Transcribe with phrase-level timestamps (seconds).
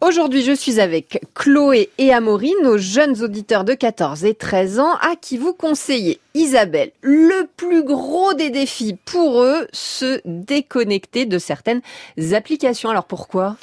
[0.00, 4.94] Aujourd'hui, je suis avec Chloé et Amaury, nos jeunes auditeurs de 14 et 13 ans,
[5.00, 11.38] à qui vous conseillez, Isabelle, le plus gros des défis pour eux, se déconnecter de
[11.38, 11.82] certaines
[12.32, 12.90] applications.
[12.90, 13.56] Alors pourquoi?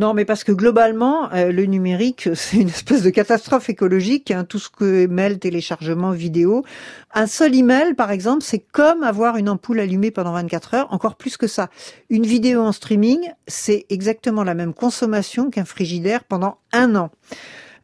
[0.00, 4.30] Non, mais parce que globalement, euh, le numérique, c'est une espèce de catastrophe écologique.
[4.30, 6.64] Hein, tout ce que mail, téléchargement, vidéo.
[7.12, 11.16] Un seul email, par exemple, c'est comme avoir une ampoule allumée pendant 24 heures, encore
[11.16, 11.68] plus que ça.
[12.08, 17.10] Une vidéo en streaming, c'est exactement la même consommation qu'un frigidaire pendant un an.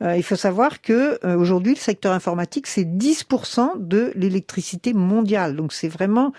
[0.02, 5.54] Euh, il faut savoir que euh, aujourd'hui, le secteur informatique, c'est 10% de l'électricité mondiale.
[5.54, 6.32] Donc, c'est vraiment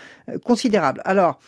[0.44, 1.04] considérable.
[1.06, 1.40] Alors,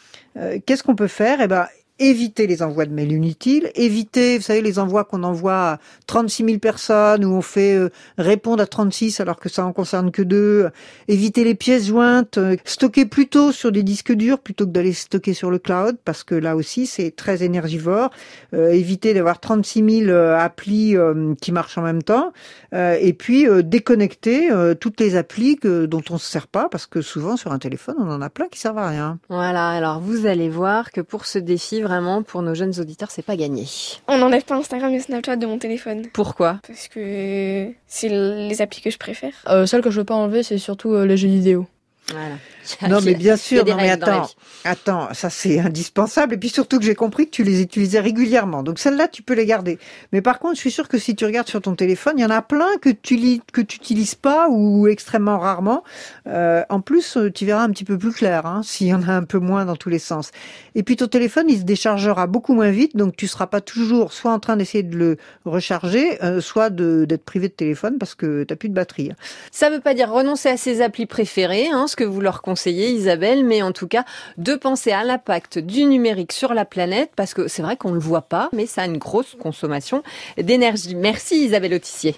[0.66, 1.42] qu'est-ce qu'on peut faire?
[1.42, 1.66] Eh ben,
[2.00, 6.46] éviter les envois de mails inutiles, éviter, vous savez, les envois qu'on envoie à 36
[6.46, 10.22] 000 personnes où on fait euh, répondre à 36 alors que ça en concerne que
[10.22, 10.70] deux,
[11.08, 15.34] éviter les pièces jointes, euh, stocker plutôt sur des disques durs plutôt que d'aller stocker
[15.34, 18.10] sur le cloud parce que là aussi c'est très énergivore,
[18.54, 20.96] euh, éviter d'avoir 36 000 applis
[21.42, 22.32] qui marchent en même temps
[22.74, 27.52] et puis déconnecter toutes les applis dont on se sert pas parce que souvent sur
[27.52, 29.20] un téléphone on en a plein qui servent à rien.
[29.30, 33.26] Voilà, alors vous allez voir que pour ce défi vraiment, pour nos jeunes auditeurs, c'est
[33.26, 33.66] pas gagné.
[34.08, 36.06] On n'enlève pas Instagram et Snapchat de mon téléphone.
[36.14, 36.60] Pourquoi?
[36.68, 39.34] Parce que c'est les applis que je préfère.
[39.48, 41.66] Euh, celle que je veux pas enlever, c'est surtout euh, les jeux vidéo.
[42.12, 42.36] Voilà.
[42.88, 44.30] Non, mais bien sûr, non, mais attends,
[44.64, 46.36] attends, ça c'est indispensable.
[46.36, 48.64] Et puis surtout que j'ai compris que tu les utilisais régulièrement.
[48.64, 49.80] Donc celles-là, tu peux les garder.
[50.12, 52.26] Mais par contre, je suis sûr que si tu regardes sur ton téléphone, il y
[52.26, 55.84] en a plein que tu lis, que tu utilises pas ou extrêmement rarement.
[56.28, 59.14] Euh, en plus, tu verras un petit peu plus clair, hein, s'il y en a
[59.14, 60.32] un peu moins dans tous les sens.
[60.76, 64.14] Et puis ton téléphone, il se déchargera beaucoup moins vite, donc tu seras pas toujours
[64.14, 68.44] soit en train d'essayer de le recharger, euh, soit d'être privé de téléphone parce que
[68.44, 69.12] tu plus de batterie.
[69.52, 72.92] Ça veut pas dire renoncer à ses applis préférées, hein, ce que vous leur conseillez
[72.92, 74.06] Isabelle, mais en tout cas
[74.38, 77.96] de penser à l'impact du numérique sur la planète, parce que c'est vrai qu'on ne
[77.96, 80.02] le voit pas, mais ça a une grosse consommation
[80.38, 80.96] d'énergie.
[80.96, 82.08] Merci Isabelle Autissier.